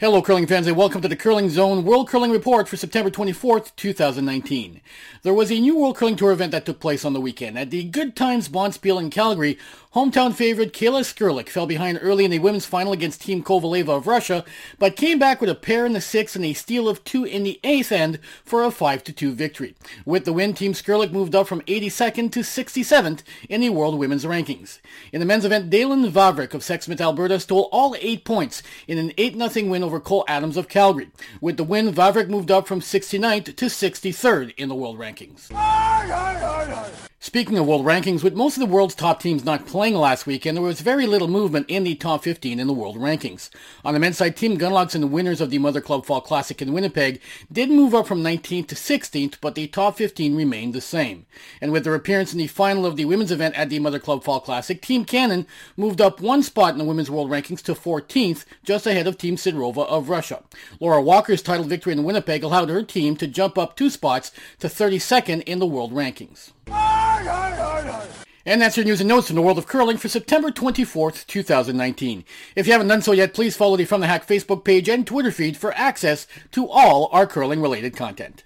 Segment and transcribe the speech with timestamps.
[0.00, 3.70] Hello, curling fans, and welcome to the Curling Zone World Curling Report for September 24th,
[3.76, 4.80] 2019.
[5.22, 7.56] There was a new World Curling Tour event that took place on the weekend.
[7.56, 9.56] At the Good Times Bonspiel in Calgary,
[9.94, 14.08] hometown favorite Kayla Skrlik fell behind early in the women's final against Team Kovaleva of
[14.08, 14.44] Russia,
[14.80, 17.44] but came back with a pair in the sixth and a steal of two in
[17.44, 19.76] the eighth end for a 5-2 victory.
[20.04, 24.24] With the win, Team Skrlik moved up from 82nd to 67th in the World Women's
[24.24, 24.80] Rankings.
[25.12, 29.10] In the men's event, Daylan Vavrek of Sexsmith, Alberta stole all eight points in an
[29.10, 31.10] 8-0 win over Cole Adams of Calgary.
[31.40, 35.50] With the win, Vavrek moved up from 69th to 63rd in the world rankings.
[37.24, 40.58] Speaking of world rankings, with most of the world's top teams not playing last weekend,
[40.58, 43.48] there was very little movement in the top 15 in the world rankings.
[43.82, 46.74] On the men's side, Team Gunnlaugson the winners of the Mother Club Fall Classic in
[46.74, 51.24] Winnipeg did move up from 19th to 16th, but the top 15 remained the same.
[51.62, 54.22] And with their appearance in the final of the women's event at the Mother Club
[54.22, 55.46] Fall Classic, Team Cannon
[55.78, 59.36] moved up one spot in the women's world rankings to 14th, just ahead of Team
[59.36, 60.42] Sidorova of Russia.
[60.78, 64.66] Laura Walker's title victory in Winnipeg allowed her team to jump up two spots to
[64.66, 66.50] 32nd in the world rankings.
[68.46, 72.24] And that's your news and notes from the world of curling for September 24th, 2019.
[72.54, 75.06] If you haven't done so yet, please follow the From the Hack Facebook page and
[75.06, 78.44] Twitter feed for access to all our curling related content.